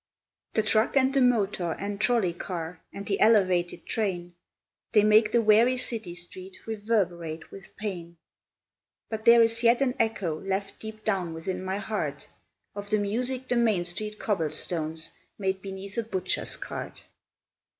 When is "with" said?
7.51-7.75